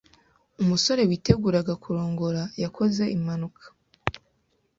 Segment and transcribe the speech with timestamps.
[0.61, 3.63] Umusore witeguraga kurongora yakoze impanuka